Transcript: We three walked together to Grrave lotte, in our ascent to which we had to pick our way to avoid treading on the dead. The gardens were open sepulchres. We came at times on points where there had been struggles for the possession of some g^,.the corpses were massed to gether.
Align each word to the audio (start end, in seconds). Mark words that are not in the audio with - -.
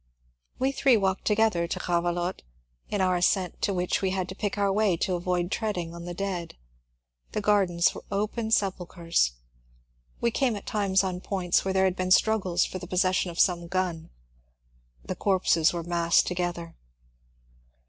We 0.57 0.71
three 0.71 0.97
walked 0.97 1.25
together 1.25 1.67
to 1.67 1.77
Grrave 1.79 2.15
lotte, 2.15 2.41
in 2.89 3.01
our 3.01 3.17
ascent 3.17 3.61
to 3.61 3.71
which 3.71 4.01
we 4.01 4.09
had 4.09 4.27
to 4.29 4.35
pick 4.35 4.57
our 4.57 4.73
way 4.73 4.97
to 4.97 5.13
avoid 5.13 5.51
treading 5.51 5.93
on 5.93 6.05
the 6.05 6.15
dead. 6.15 6.55
The 7.33 7.41
gardens 7.41 7.93
were 7.93 8.03
open 8.09 8.49
sepulchres. 8.49 9.33
We 10.19 10.31
came 10.31 10.55
at 10.55 10.65
times 10.65 11.03
on 11.03 11.21
points 11.21 11.63
where 11.63 11.75
there 11.75 11.85
had 11.85 11.95
been 11.95 12.09
struggles 12.09 12.65
for 12.65 12.79
the 12.79 12.87
possession 12.87 13.29
of 13.29 13.39
some 13.39 13.69
g^,.the 13.69 14.09
corpses 15.17 15.71
were 15.71 15.83
massed 15.83 16.25
to 16.25 16.33
gether. 16.33 16.75